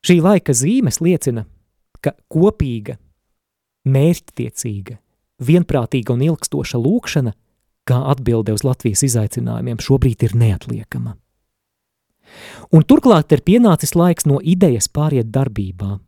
[0.00, 1.44] Šī laika zīmes liecina,
[2.00, 2.96] ka kopīga,
[3.84, 4.96] mērķtiecīga,
[5.44, 7.34] vienprātīga un ilgstoša lūkšana,
[7.84, 11.18] kā atbilde uz Latvijas izaicinājumiem, šobrīd ir neatliekama.
[12.74, 15.98] Un turklāt ir pienācis laiks no idejas pāriet darbībā.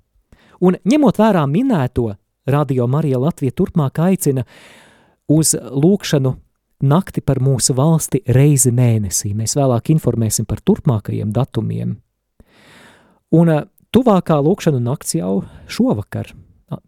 [0.62, 2.12] Un ņemot vērā minēto,
[2.47, 4.43] Radio Marija Latvija turpmāk aicina
[5.31, 6.33] uz lūkšanu
[6.83, 9.31] nakti par mūsu valsti reizi mēnesī.
[9.39, 11.95] Mēs vēlāk informēsim par turpmākajiem datumiem.
[13.33, 13.53] Un
[13.93, 16.31] Tuvākā lūkšanu nakts jau šovakar,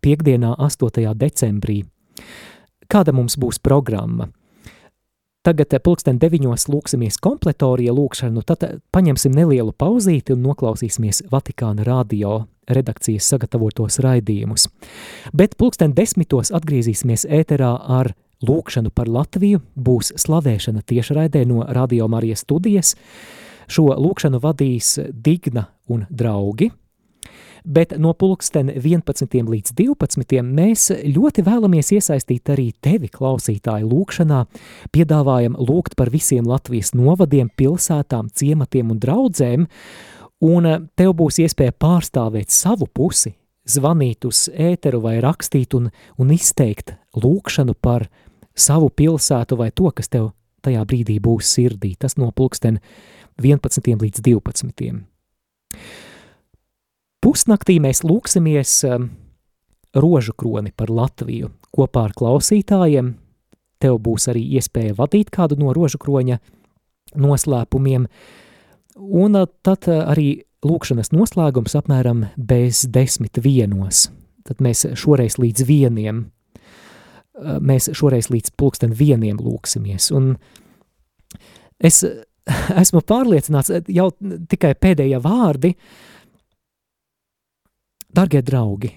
[0.01, 1.11] piekdienā, 8.
[1.21, 1.83] decembrī.
[2.89, 4.31] Kāda mums būs programma?
[5.45, 8.63] Tagad pulksten deviņos lūksimies kompletorija lūkšanu, tad
[8.97, 14.71] paņemsim nelielu pauzīti un noklausīsimies Vatikāna radio redakcijas sagatavotos raidījumus.
[15.37, 22.47] Bet pulksten desmitos atgriezīsimies ēterā ar lūkšanu par Latviju, būs slavēšana tiešraidē no Radio Marijas
[22.47, 22.95] studijas.
[23.69, 26.71] Šo lūkšanu vadīs Digna un draugi–
[27.65, 34.45] bet no pulksten 11 līdz 12 mēs ļoti vēlamies iesaistīt arī tevi klausītāju lūkšanā,
[34.93, 39.67] piedāvājam lūgt par visiem Latvijas novadiem, pilsētām, ciematiem un draudzēm,
[40.45, 43.35] un tev būs iespēja pārstāvēt savu pusi,
[43.65, 45.89] zvanīt uz ēteru vai rakstīt un,
[46.21, 48.09] un izteikt lūkšanu par
[48.55, 50.33] savu pilsētu vai to, kas tev
[50.65, 51.95] tajā brīdī būs sirdī.
[51.99, 52.81] Tas no pulksten
[53.41, 55.03] 11 līdz 12.
[57.35, 59.09] Pusnaktī mēs lūksimies um,
[59.99, 63.09] rožu kroni par Latviju kopā ar klausītājiem.
[63.83, 66.37] Tev būs arī iespēja vadīt kādu no rožu kroņa
[67.19, 68.05] noslēpumiem,
[69.25, 70.29] un uh, tad uh, arī
[70.63, 74.07] lūkšanas noslēgums apmēram bez desmit vienos.
[74.47, 80.13] Tad mēs šoreiz līdz vieniem, uh, mēs šoreiz līdz pulksten vieniem lūksimies.
[80.15, 80.37] Un
[81.83, 82.05] es
[82.85, 86.11] esmu pārliecināts, jau tikai pēdējie vārdi, uh,
[88.15, 88.93] Dargie draugi,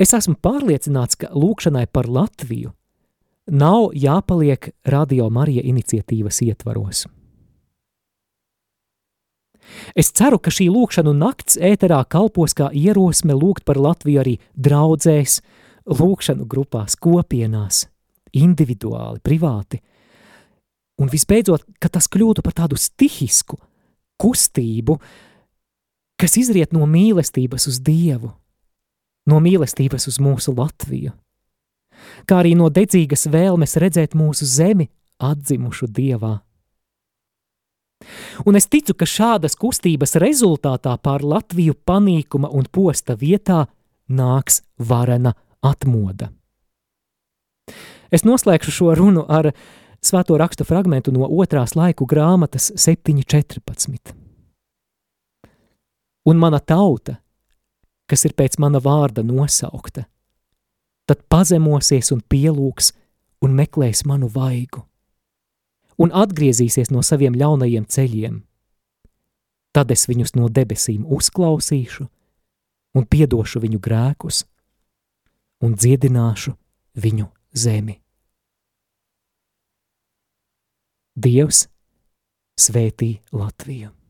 [0.00, 2.70] es esmu pārliecināts, ka lūkšanai par Latviju
[3.52, 7.02] nav jāpaliek Radio Marija iniciatīvas ietvaros.
[9.92, 15.42] Es ceru, ka šī lūkšanu nakts ēterā kalpos kā ierosme lūgt par Latviju arī draudzēs,
[15.84, 17.82] lūkšanu grupās, kopienās,
[18.32, 19.82] individuāli, privāti.
[20.96, 23.60] Un visbeidzot, ka tas kļūtu par tādu stihisku
[24.22, 25.28] kustību, uh,
[26.22, 28.30] kas izriet no mīlestības uz Dievu,
[29.26, 31.10] no mīlestības uz mūsu Latviju,
[32.30, 34.86] kā arī no dedzīgas vēlmes redzēt mūsu zemi
[35.18, 36.36] atdzimušu Dievā.
[38.46, 43.64] Un es ticu, ka šādas kustības rezultātā pār Latviju panīkuma un posta vietā
[44.10, 46.30] nāks varena atmoda.
[48.14, 49.52] Es noslēgšu šo runu ar
[50.02, 54.21] svēto rakstu fragmentu no otrās laiku grāmatas 7.14
[56.24, 57.18] un mana tauta,
[58.06, 60.06] kas ir pēc mana vārda nosaukta,
[61.08, 62.92] tad pazemosies un pielūgs
[63.42, 64.84] un meklēs manu vaigu,
[65.98, 68.40] un atgriezīsies no saviem ļaunajiem ceļiem.
[69.72, 72.06] Tad es viņus no debesīm uzklausīšu
[72.98, 74.42] un piedošu viņu grēkus
[75.64, 76.52] un dziedināšu
[77.00, 77.96] viņu zemi.
[81.16, 81.66] Dievs
[82.60, 84.01] svētī Latviju!